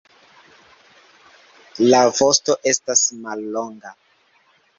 La 1.89 1.99
vosto 2.21 2.57
estas 2.73 3.05
mallonga. 3.27 3.95